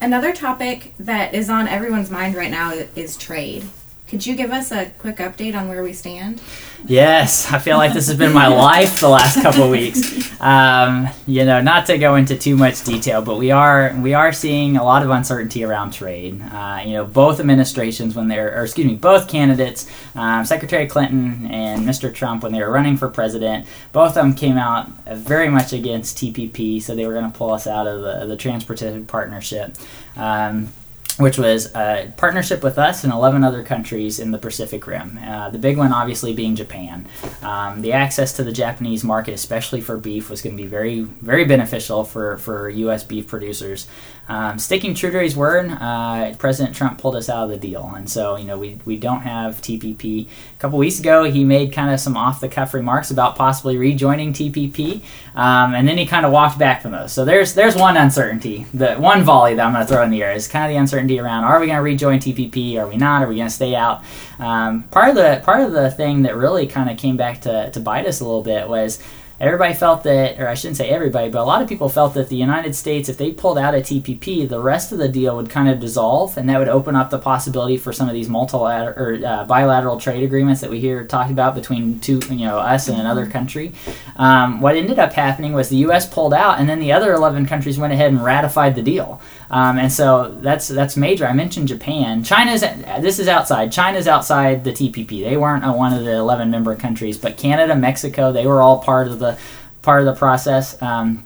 [0.00, 3.64] Another topic that is on everyone's mind right now is trade.
[4.08, 6.40] Could you give us a quick update on where we stand?
[6.86, 10.40] Yes, I feel like this has been my life the last couple of weeks.
[10.40, 14.32] Um, you know, not to go into too much detail, but we are we are
[14.32, 16.40] seeing a lot of uncertainty around trade.
[16.40, 21.50] Uh, you know, both administrations when they're, or excuse me, both candidates, um, Secretary Clinton
[21.50, 22.14] and Mr.
[22.14, 26.16] Trump, when they were running for president, both of them came out very much against
[26.18, 29.76] TPP, so they were going to pull us out of the the Trans-Pacific Partnership.
[30.16, 30.68] Um,
[31.18, 35.18] which was a partnership with us and 11 other countries in the Pacific Rim.
[35.22, 37.06] Uh, the big one, obviously, being Japan.
[37.42, 41.00] Um, the access to the Japanese market, especially for beef, was going to be very,
[41.00, 43.02] very beneficial for, for U.S.
[43.02, 43.86] beef producers.
[44.28, 47.92] Um, sticking true to his word, uh, President Trump pulled us out of the deal,
[47.94, 50.26] and so you know we, we don't have TPP.
[50.26, 53.76] A couple weeks ago, he made kind of some off the cuff remarks about possibly
[53.76, 55.02] rejoining TPP,
[55.36, 57.12] um, and then he kind of walked back from those.
[57.12, 60.24] So there's there's one uncertainty, the one volley that I'm going to throw in the
[60.24, 62.78] air is kind of the uncertainty around: Are we going to rejoin TPP?
[62.78, 63.22] Are we not?
[63.22, 64.02] Are we going to stay out?
[64.40, 67.70] Um, part of the part of the thing that really kind of came back to
[67.70, 69.00] to bite us a little bit was
[69.38, 72.28] everybody felt that, or I shouldn't say everybody, but a lot of people felt that
[72.28, 75.50] the United States, if they pulled out of TPP, the rest of the deal would
[75.50, 78.98] kind of dissolve, and that would open up the possibility for some of these multilateral
[78.98, 82.88] or uh, bilateral trade agreements that we hear talked about between two, you know, us
[82.88, 83.72] and another country.
[84.16, 86.08] Um, what ended up happening was the U.S.
[86.08, 89.20] pulled out, and then the other 11 countries went ahead and ratified the deal.
[89.50, 91.26] Um, and so that's that's major.
[91.26, 92.24] I mentioned Japan.
[92.24, 92.62] China's
[93.00, 93.70] this is outside.
[93.70, 95.22] China's outside the TPP.
[95.22, 99.08] They weren't one of the 11 member countries, but Canada, Mexico, they were all part
[99.08, 99.38] of the
[99.82, 100.80] part of the process.
[100.82, 101.24] Um,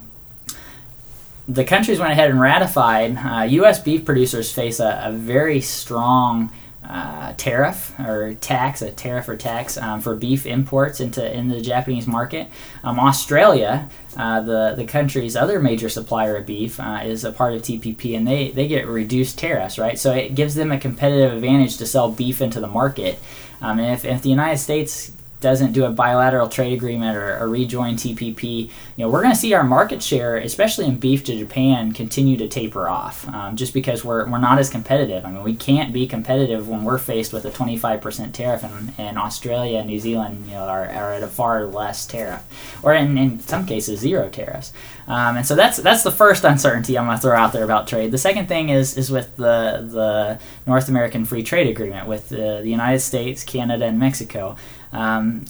[1.48, 3.16] the countries went ahead and ratified.
[3.16, 3.80] Uh, U.S.
[3.80, 6.52] beef producers face a, a very strong
[6.90, 11.60] uh, tariff or tax, a tariff or tax um, for beef imports into in the
[11.60, 12.48] Japanese market.
[12.82, 17.54] Um, Australia, uh, the the country's other major supplier of beef, uh, is a part
[17.54, 19.98] of TPP, and they they get reduced tariffs, right?
[19.98, 23.20] So it gives them a competitive advantage to sell beef into the market.
[23.62, 27.48] Um, and if, if the United States doesn't do a bilateral trade agreement or, or
[27.48, 31.36] rejoin TPP, you know, we're going to see our market share, especially in beef to
[31.36, 35.24] Japan, continue to taper off, um, just because we're, we're not as competitive.
[35.24, 39.18] I mean, we can't be competitive when we're faced with a 25% tariff, and, and
[39.18, 42.42] Australia and New Zealand, you know, are, are at a far less tariff,
[42.82, 44.72] or in, in some cases zero tariffs.
[45.10, 47.88] Um, and so that's that's the first uncertainty I'm going to throw out there about
[47.88, 48.12] trade.
[48.12, 52.60] The second thing is is with the the North American Free Trade Agreement with the,
[52.62, 54.56] the United States, Canada, and Mexico.
[54.92, 55.44] Um,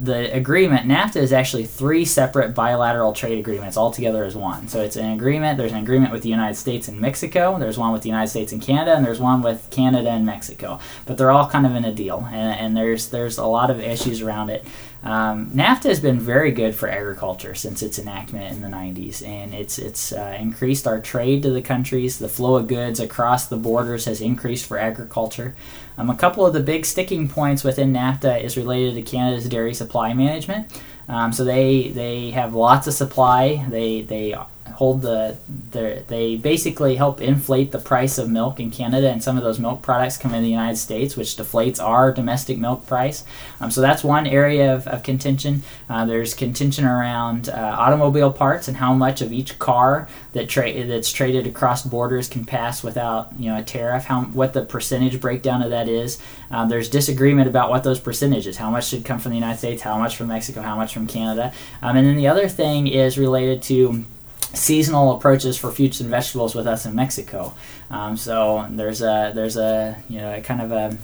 [0.00, 4.66] the agreement, NAFTA, is actually three separate bilateral trade agreements all together as one.
[4.66, 5.58] So it's an agreement.
[5.58, 7.58] There's an agreement with the United States and Mexico.
[7.58, 10.80] There's one with the United States and Canada, and there's one with Canada and Mexico.
[11.04, 13.78] But they're all kind of in a deal, and, and there's there's a lot of
[13.78, 14.64] issues around it.
[15.02, 19.52] Um, NAFTA has been very good for agriculture since its enactment in the 90s, and
[19.52, 22.18] it's it's uh, increased our trade to the countries.
[22.18, 25.54] The flow of goods across the borders has increased for agriculture.
[25.98, 29.74] Um, a couple of the big sticking points within NAFTA is related to Canada's dairy
[29.74, 30.80] supply management.
[31.08, 33.66] Um, so they they have lots of supply.
[33.68, 34.34] They they
[34.70, 35.36] hold the
[35.70, 39.82] they basically help inflate the price of milk in Canada, and some of those milk
[39.82, 43.24] products come in the United States, which deflates our domestic milk price.
[43.60, 45.62] Um, so that's one area of, of contention.
[45.88, 50.84] Uh, there's contention around uh, automobile parts and how much of each car that tra-
[50.84, 54.04] that's traded across borders can pass without you know a tariff.
[54.04, 56.18] How what the percentage breakdown of that is.
[56.50, 58.56] Uh, there's disagreement about what those percentages.
[58.56, 59.82] How much should come from the United States?
[59.82, 60.62] How much from Mexico?
[60.62, 61.52] How much from Canada?
[61.82, 64.04] Um, and then the other thing is related to
[64.52, 67.54] seasonal approaches for fruits and vegetables with us in Mexico.
[67.90, 70.98] Um, so there's a there's a you know a kind of a,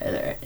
[0.00, 0.36] a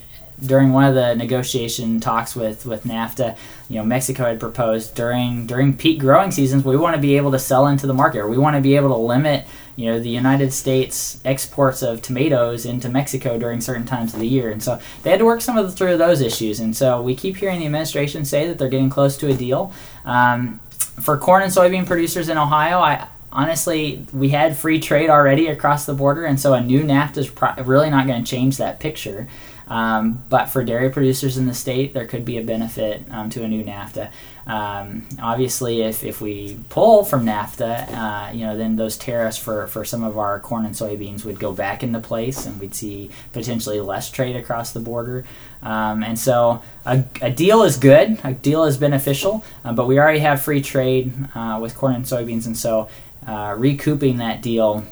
[0.44, 3.36] during one of the negotiation talks with, with NAFTA,
[3.68, 7.30] you know, Mexico had proposed during during peak growing seasons, we want to be able
[7.32, 10.00] to sell into the market, or we want to be able to limit, you know,
[10.00, 14.62] the United States exports of tomatoes into Mexico during certain times of the year, and
[14.62, 17.36] so they had to work some of the, through those issues, and so we keep
[17.36, 19.72] hearing the administration say that they're getting close to a deal.
[20.04, 20.60] Um,
[21.00, 25.86] for corn and soybean producers in Ohio, I honestly we had free trade already across
[25.86, 28.80] the border, and so a new NAFTA is pro- really not going to change that
[28.80, 29.28] picture.
[29.68, 33.44] Um, but for dairy producers in the state, there could be a benefit um, to
[33.44, 34.10] a new NAFTA.
[34.50, 39.68] Um, obviously, if, if we pull from NAFTA, uh, you know, then those tariffs for,
[39.68, 43.10] for some of our corn and soybeans would go back into place, and we'd see
[43.32, 45.24] potentially less trade across the border.
[45.62, 48.18] Um, and so, a, a, deal is good.
[48.24, 52.04] A deal is beneficial, uh, but we already have free trade uh, with corn and
[52.04, 52.88] soybeans, and so
[53.28, 54.84] uh, recouping that deal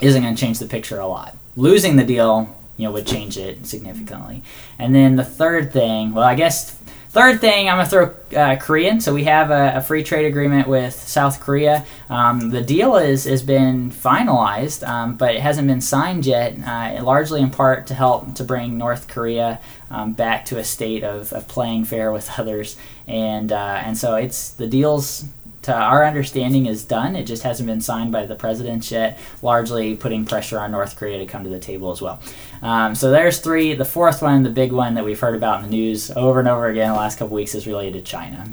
[0.00, 1.36] isn't going to change the picture a lot.
[1.56, 4.42] Losing the deal you know would change it significantly.
[4.78, 6.70] And then the third thing, well, I guess
[7.12, 8.98] third thing I'm gonna throw uh, Korean.
[9.00, 11.84] So we have a, a, free trade agreement with South Korea.
[12.08, 16.56] Um, the deal is has been finalized, um, but it hasn't been signed yet.
[16.66, 19.60] Uh, largely in part to help to bring North Korea
[19.90, 22.76] um, back to a state of, of playing fair with others.
[23.06, 25.26] And uh, and so it's the deals
[25.62, 27.16] to our understanding is done.
[27.16, 31.18] It just hasn't been signed by the presidents yet, largely putting pressure on North Korea
[31.18, 32.20] to come to the table as well.
[32.62, 33.74] Um, so there's three.
[33.74, 36.48] The fourth one, the big one that we've heard about in the news over and
[36.48, 38.52] over again the last couple weeks, is related to China.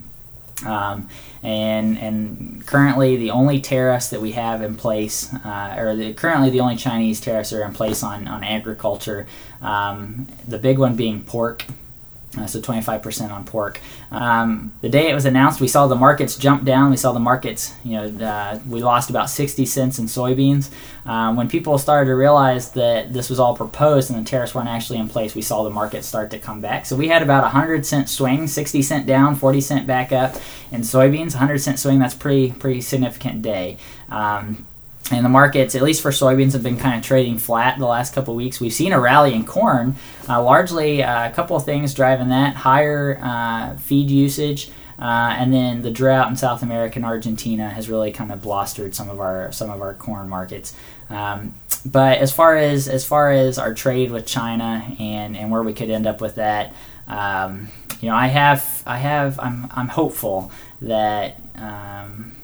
[0.66, 1.08] Um,
[1.42, 6.50] and and currently the only tariffs that we have in place, uh, or the, currently
[6.50, 9.26] the only Chinese tariffs are in place on on agriculture.
[9.62, 11.66] Um, the big one being pork.
[12.38, 13.80] Uh, so 25% on pork.
[14.12, 16.92] Um, the day it was announced, we saw the markets jump down.
[16.92, 20.70] We saw the markets, you know, uh, we lost about 60 cents in soybeans.
[21.08, 24.70] Um, when people started to realize that this was all proposed and the tariffs weren't
[24.70, 26.86] actually in place, we saw the market start to come back.
[26.86, 30.36] So we had about a 100 cent swing, 60 cent down, 40 cent back up
[30.72, 31.34] in soybeans.
[31.34, 33.78] 100 cent swing, that's pretty pretty significant day.
[34.10, 34.68] Um,
[35.12, 38.14] and the markets, at least for soybeans, have been kind of trading flat the last
[38.14, 38.60] couple weeks.
[38.60, 39.96] We've seen a rally in corn,
[40.28, 45.54] uh, largely uh, a couple of things driving that: higher uh, feed usage, uh, and
[45.54, 49.20] then the drought in South America and Argentina has really kind of blustered some of
[49.20, 50.76] our some of our corn markets.
[51.10, 51.56] Um,
[51.86, 55.74] but as far as as far as our trade with China and and where we
[55.74, 56.74] could end up with that,
[57.08, 57.70] um,
[58.02, 60.52] you know, I have I have I'm I'm hopeful
[60.82, 61.40] that.
[61.56, 62.36] Um,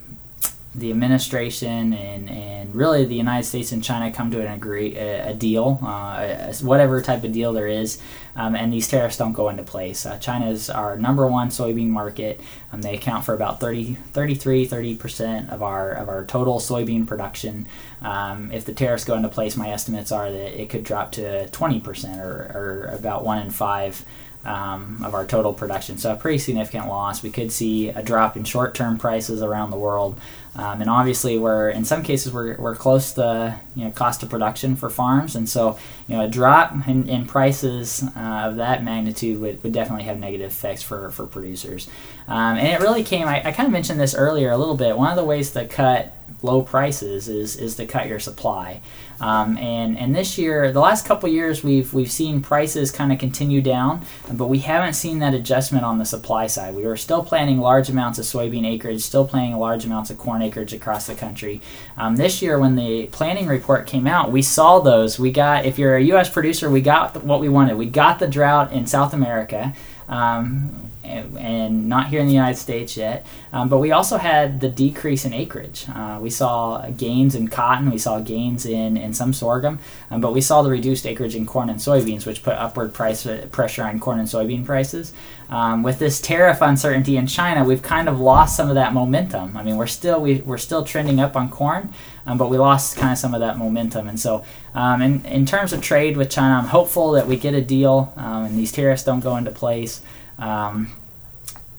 [0.77, 5.29] the administration and, and really the United States and China come to an agree a,
[5.29, 8.01] a deal, uh, whatever type of deal there is,
[8.35, 10.05] um, and these tariffs don't go into place.
[10.05, 12.41] Uh, China is our number one soybean market.
[12.73, 17.07] Um, they account for about 30, 33, 30 percent of our of our total soybean
[17.07, 17.67] production.
[18.01, 21.47] Um, if the tariffs go into place, my estimates are that it could drop to
[21.49, 24.05] 20 percent or, or about one in five
[24.45, 25.97] um, of our total production.
[25.97, 27.23] So a pretty significant loss.
[27.23, 30.19] We could see a drop in short-term prices around the world,
[30.55, 34.29] um, and obviously we're in some cases we're, we're close to you know cost of
[34.29, 35.77] production for farms, and so
[36.07, 40.19] you know a drop in, in prices uh, of that magnitude would, would definitely have
[40.19, 41.89] negative effects for for producers.
[42.27, 43.27] Um, and it really came.
[43.27, 44.97] I, I kind of mentioned this earlier a little bit.
[44.97, 48.81] One of the ways to cut low prices is is to cut your supply.
[49.21, 53.19] Um, and and this year, the last couple years, we've we've seen prices kind of
[53.19, 56.75] continue down, but we haven't seen that adjustment on the supply side.
[56.75, 60.41] We were still planting large amounts of soybean acreage, still planting large amounts of corn
[60.41, 61.61] acreage across the country.
[61.97, 65.17] Um, this year, when the planning report came out, we saw those.
[65.17, 66.29] We got if you're a U.S.
[66.29, 67.77] producer, we got what we wanted.
[67.77, 69.73] We got the drought in South America.
[70.07, 73.25] Um, and not here in the United States yet.
[73.53, 75.85] Um, but we also had the decrease in acreage.
[75.93, 79.79] Uh, we saw gains in cotton, we saw gains in, in some sorghum,
[80.11, 83.27] um, but we saw the reduced acreage in corn and soybeans, which put upward price
[83.51, 85.13] pressure on corn and soybean prices.
[85.49, 89.55] Um, with this tariff uncertainty in China, we've kind of lost some of that momentum.
[89.55, 91.93] I mean, we're still we, we're still trending up on corn,
[92.25, 94.07] um, but we lost kind of some of that momentum.
[94.07, 94.43] And so,
[94.73, 98.11] um, in in terms of trade with China, I'm hopeful that we get a deal
[98.17, 100.01] um, and these tariffs don't go into place.
[100.37, 100.91] Um,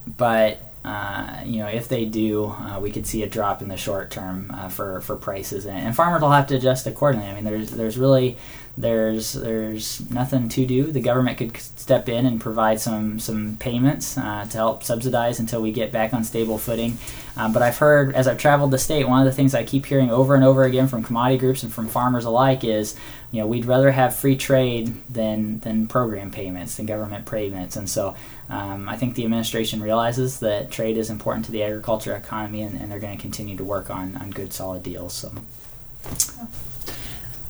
[0.07, 3.77] but uh, you know, if they do, uh, we could see a drop in the
[3.77, 7.27] short term uh, for for prices, and, and, farmers will have to adjust accordingly.
[7.27, 8.37] I mean, there's there's really
[8.79, 10.93] there's there's nothing to do.
[10.93, 15.63] The government could step in and provide some some payments uh, to help subsidize until
[15.63, 16.99] we get back on stable footing.
[17.39, 19.87] Um, but I've heard as I've traveled the state, one of the things I keep
[19.87, 22.97] hearing over and over again from commodity groups and from farmers alike is,
[23.31, 27.77] you know, we'd rather have free trade than than program payments, than government payments.
[27.77, 28.15] And so
[28.51, 32.79] um, I think the administration realizes that trade is important to the agriculture economy, and,
[32.79, 35.15] and they're going to continue to work on on good solid deals.
[35.15, 35.33] So.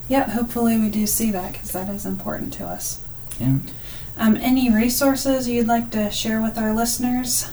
[0.08, 3.00] Yeah, hopefully we do see that because that is important to us.
[3.38, 3.58] Yeah.
[4.16, 7.50] Um, any resources you'd like to share with our listeners?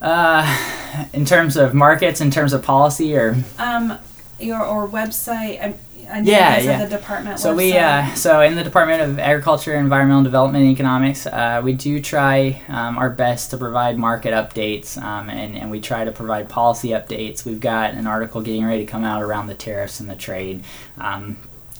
[0.00, 3.98] Uh, in terms of markets, in terms of policy, or um,
[4.38, 5.62] your or website.
[5.62, 5.74] I
[6.22, 6.84] yeah, yeah.
[6.84, 7.38] the department.
[7.38, 11.72] So we, uh, so in the Department of Agriculture, Environmental Development, and Economics, uh, we
[11.72, 16.12] do try um, our best to provide market updates, um, and and we try to
[16.12, 17.44] provide policy updates.
[17.44, 20.64] We've got an article getting ready to come out around the tariffs and the trade.
[20.98, 21.36] Um,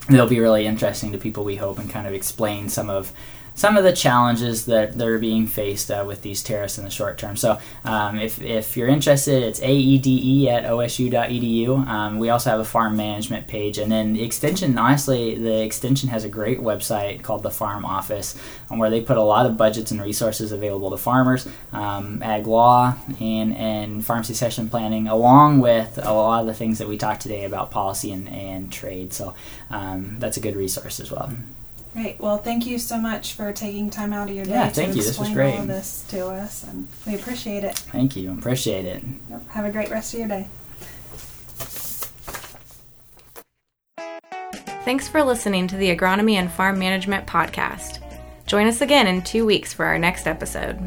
[0.08, 3.12] it'll be really interesting to people, we hope, and kind of explain some of
[3.54, 7.18] some of the challenges that, they're being faced uh, with these tariffs in the short
[7.18, 7.36] term.
[7.36, 11.86] So, um, if, if you're interested, it's aede at osu.edu.
[11.86, 14.76] Um, we also have a farm management page, and then the extension.
[14.76, 18.40] Honestly, the extension has a great website called the Farm Office,
[18.70, 22.46] um, where they put a lot of budgets and resources available to farmers, um, ag
[22.46, 26.96] law, and and farm succession planning, along with a lot of the things that we
[26.96, 29.12] talked today about policy and, and trade.
[29.12, 29.34] So,
[29.70, 31.32] um, that's a good resource as well.
[31.92, 32.20] Great.
[32.20, 34.94] Well, thank you so much for taking time out of your day yeah, to thank
[34.94, 35.02] you.
[35.02, 35.54] explain this was great.
[35.54, 37.76] all of this to us, and we appreciate it.
[37.76, 38.32] Thank you.
[38.32, 39.02] Appreciate it.
[39.28, 39.48] Yep.
[39.48, 40.48] Have a great rest of your day.
[44.84, 47.98] Thanks for listening to the Agronomy and Farm Management Podcast.
[48.46, 50.80] Join us again in two weeks for our next episode.